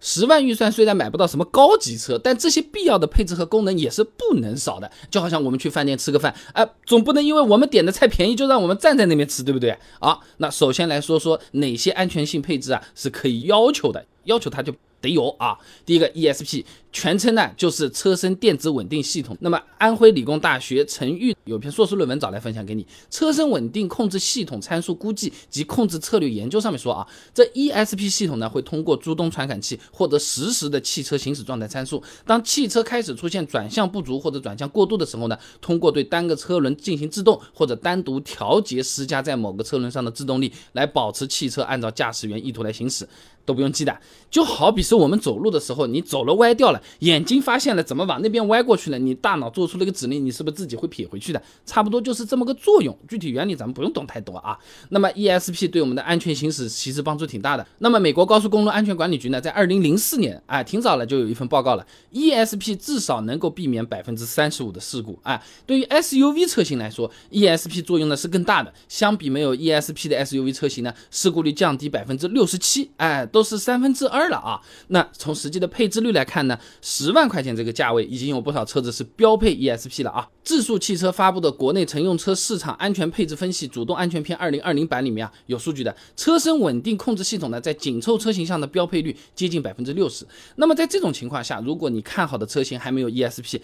[0.00, 4.90] 十万预算虽然买不到什么高级车，但这些必要的配置和功能也是不能少的。
[5.10, 9.76] 就好像我们去饭店吃个饭，哎，总不能因为我们点的菜便宜就让我们站在那边吃，对不对？
[10.00, 14.74] 啊，那首先来说说哪些安全性配置啊是可以要求的，要求它就。
[15.02, 15.56] 得有啊，
[15.86, 16.62] 第一个 ESP
[16.92, 19.36] 全称呢就是车身电子稳定系统。
[19.40, 32.02] 那么安徽理工大学陈玉有篇硕士论文找来分享给你，《车身稳定控制系统参数估计及控制策略研究》上面说啊，这 ESP 系统呢会通过主动传感器获得实时的汽车行驶状态参数。
[32.26, 43.08] 当汽车开始出现转向不足或者转向过度的时候呢，通过对单个车轮进行制动或者单独调节施加在某个车轮上的制动力，来保持汽车按照驾驶员意图来行驶。
[43.46, 43.98] 都不用记的，
[44.30, 51.42] 就好比是我们走路的时候，你走了歪掉了，眼睛发现了怎么往那边歪过去了，你大脑做出了一个指令，你是不是自己会撇回去的？
[51.64, 54.58] 差不多就是这么个作用，具体原理咱们不用懂太多啊。
[54.90, 57.66] 那么 ESP 对我们的安全行驶其实帮助挺大的。
[57.78, 65.18] 那么美国高速公路安全管理局呢，在二零零四年，哎，挺早了就有一份报告了，ESP 至少能够避免百分之三十五的事故。
[65.22, 72.90] 哎，对于 SUV 车型来说，ESP 作用呢是更大的，相比没有 ESP 的 SUV 车型呢，事故率降低百分之六十七。
[72.96, 74.60] 哎，都是三分之二了啊！
[74.88, 80.28] 那从实际的配置率来看呢，十万块钱这个价位已经有不少车子是标配 ESP 了啊。
[80.42, 90.26] 智速汽车发布的国内乘用车市场安全配置分析主动安全篇二零二零版里面啊，有数据的，车身稳定控制系统呢，在紧凑车型上的标配率接近百分之六十。
[90.56, 93.60] 那么在这种情况下，如果你看好的车型还没有 ESP，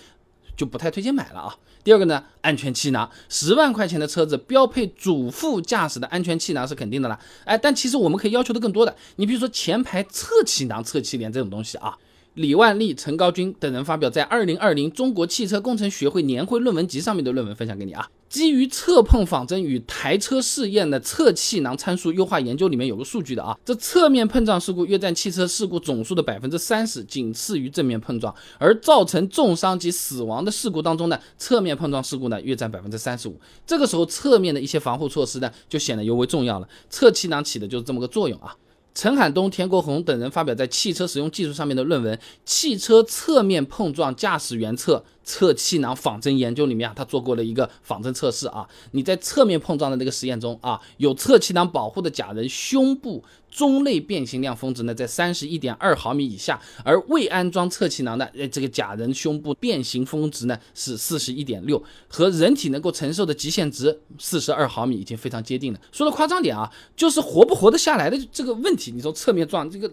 [0.56, 1.56] 就不太推荐买了啊。
[1.82, 7.18] 第二个呢，安全气囊，十万块钱的车子标配主副驾驶的安全气囊是肯定的了。
[7.44, 11.96] 哎，但其实我们可以要求的更多的，你比如说前排侧气囊、侧气帘这种东西啊。
[12.36, 18.06] 李万利、陈高军等人发表在二零二零中国汽车工程学会年会论文集上面的论文分享给你啊。
[18.28, 28.34] 基于侧碰仿真与台车试验的侧气囊参数优化研究里面有个数据的啊，这侧面碰撞事故约占汽车事故总数的百分之三十，仅次于正面碰撞。
[28.58, 33.40] 而造成重伤及死亡的事故当中呢，侧面碰撞事故呢约占百分之三十五。
[33.66, 36.68] 这个时候侧面的一些防护措施呢就显得尤为重要了。
[36.90, 38.54] 侧气囊起的就是这么个作用啊。
[38.96, 48.66] 陈海东、田国红等人发表在汽车使用技术上面的论文《汽车侧面碰撞驾驶员侧侧气囊仿真研究》里面啊，他做过了一个仿真测试啊。
[48.92, 53.22] 你在侧面碰撞的那个实验中啊，有侧气囊保护的假人胸部。
[53.48, 65.80] 中类变形量峰值呢在三十一点二毫米以下，而未安装侧气囊的，呃，这个假人胸部变形峰值呢是四十一点六，和人体能够承受的极限值四十二毫米已经非常接近了。
[65.90, 68.92] 说的夸张点啊，就是活不活得下来的这个问题。
[68.92, 69.90] 你从侧面撞这个，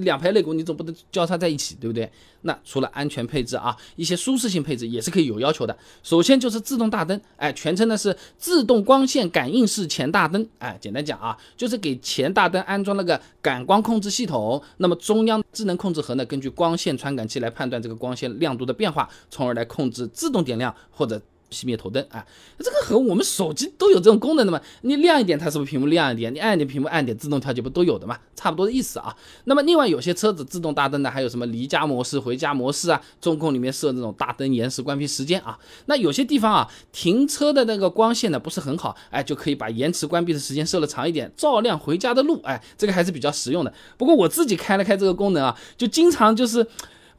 [0.00, 2.10] 两排肋骨你总不能交叉在一起，对不对？
[2.42, 5.76] 那除了安全配置啊，一些舒适性配置也是可以有要求的。
[6.02, 14.60] 首先就是自动大灯，哎，全称呢是自动光线感应式前大灯，哎，简单讲啊，就是给前大灯安装了个感光控制系统。
[14.78, 21.22] 那么中央智能控制盒呢，根据光线传感器来判断这个光线亮度的变化，从而来控制自动点亮或者。
[21.50, 22.24] 熄灭头灯啊，
[22.58, 24.60] 这个和我们手机都有这种功能的嘛？
[24.82, 26.32] 你亮一点，它是不是屏幕亮一点？
[26.32, 28.16] 你暗一点，屏幕暗点，自动调节不都有的嘛？
[28.36, 29.14] 差不多的意思啊。
[29.44, 33.02] 那么另外有些车子自动大灯呢，还有什么离家模式、回家模式啊？
[33.20, 35.58] 中控里面设这种大灯延时关闭时间啊。
[35.86, 43.74] 那有些地方啊，停车的那个光线呢不是很好，哎，就可以把延迟关闭的时间设的长一点，照亮回家的路，哎，这个还是比较实用的。
[43.98, 46.66] 不过我自己开了开这个功能啊，就经常就是。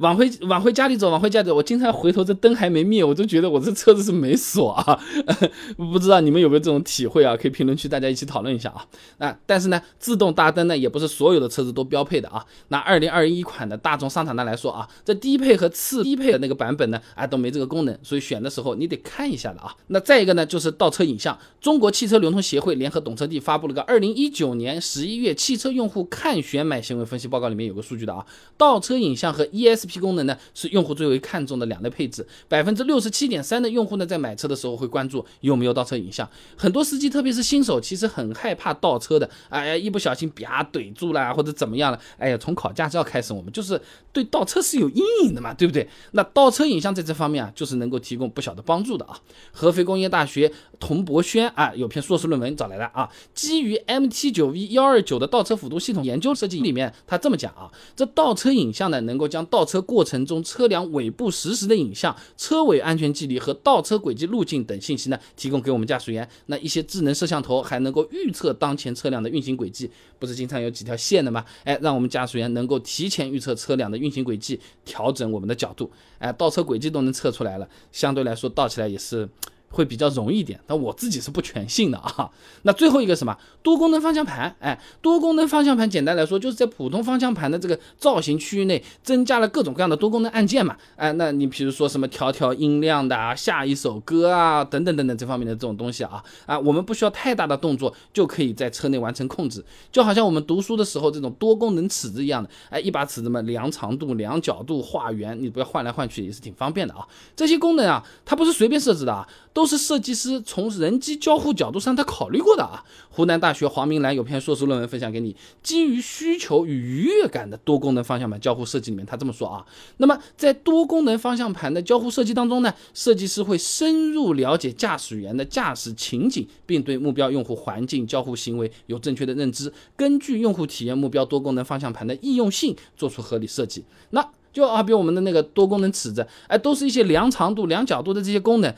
[0.02, 5.00] 往回往回家里走，往回家里走，我经常回头，这灯还没灭，我就觉得我这车子是没锁啊。
[5.78, 7.38] 不知道你们有没有这种体会啊？
[7.38, 8.84] 可以评论区大家一起讨论一下啊。
[9.20, 12.44] 那但是呢，自动大灯呢，也不是所有的车子都标配的啊。
[12.70, 19.76] 拿二零二一款的大众桑塔纳来说啊，这低配和次低配的那个版本呢，啊都没这个功能，所以选的时候你得看一下的啊。
[19.88, 21.38] 那再一个呢，就是倒车影像。
[21.60, 28.26] 中国汽车流通协会联合懂车帝发布了个二零一九年十一月汽车用户看选买行为分析报告，里面有个数据的啊，
[28.58, 29.91] 倒车影像和 ESP。
[29.92, 36.28] P 功能呢是用户最为看重的两类配置，百分之六十七点三的用户呢在买车的时候会关注有没有倒车影像。
[36.56, 43.80] 很多司机特别是新手，其实很害怕倒车的，哎呀，一不小心啪怼住了或者怎么样了，哎呀，从考驾照开始我们就是
[44.14, 45.88] 对倒车是有阴影的嘛，对不对？
[46.12, 49.20] 那倒车影像在这方面啊，就是能够提供不小的帮助的啊。
[49.52, 66.28] 合肥工业大学童博轩啊有篇硕士论文找来了啊，基于 MT 九 V 幺二九的倒车辅助系统研究设计里面，他这么讲啊，这倒车影像呢能够将倒车过程中车辆尾部实时的影像、车尾安全距离和倒车轨迹路径等信息呢，提供给我们驾驶员。
[66.46, 69.90] 那一些智能摄像头还能够预测当前车辆的运行轨迹，
[70.20, 71.44] 不是经常有几条线的吗？
[71.64, 75.92] 哎，让我们驾驶员能够提前预测车辆的运行轨迹，调整我们的角度。
[76.20, 79.28] 哎，倒车轨迹都能测出来了，相对来说倒起来也是
[79.72, 82.30] 会比较容易一点，但我自己是不全信的啊。
[82.64, 84.56] 那最后一个什么多功能方向盘？
[84.60, 90.76] 哎，多功能方向盘简单来说就是在普通方向盘的这个造型区域内增加了各种各样的多功能按键嘛。
[90.96, 102.50] 哎，那你比如说什么调调音量的啊，下一首歌啊，等等等等这方面的这种东西啊啊，我们不需要太大的动作就可以在车内完成控制，就好像我们读书的时候这种多功能尺子一样的。
[102.70, 107.08] 哎，一把尺子嘛，量长度、量角度、画圆，你不要换来换去也是挺方便的啊。
[107.36, 109.28] 这些功能啊，它不是随便设置的啊。
[109.54, 112.84] 都都是设计师从人机交互角度上他考虑过的啊。
[113.12, 119.64] 湖南大学黄明兰有篇硕士论文分享给你，基于需求与愉悦感的多功能方向盘交互设计里面，他这么说啊。
[119.98, 133.86] 那么在多功能方向盘的交互设计当中呢，设计师会深入了解驾驶员的驾驶情景，并对目标用户环境交互行为有正确的认知，根据用户体验目标多功能方向盘的易用性做出合理设计。
[134.10, 138.74] 那就好比如我们的那个多功能尺子，哎，都是一些量长度、量角度的这些功能。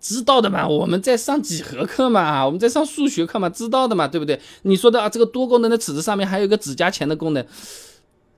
[0.00, 4.40] 知道的嘛，我们在上几何课嘛，我们在上数学课嘛，知道的嘛，对不对？
[4.62, 7.44] 你说的啊，这个多功能的尺子上面还有一个指甲钳的功能，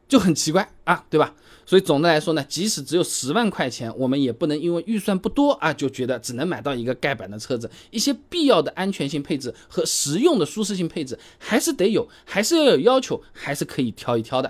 [0.09, 1.35] 就很奇怪啊，对吧？
[1.67, 7.71] 所以总的来说呢，即使只有十万块钱，我们也不能因为预算不多啊，就觉得只能买到一个盖板的车子。
[7.93, 14.49] 一些必要的安全性配置和实用的舒适性配置还是得有，还是要有要求，还是可以挑一挑的。